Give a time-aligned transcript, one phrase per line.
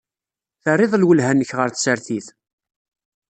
[0.63, 2.27] Terriḍ lwelha-nnek ɣer tsertit?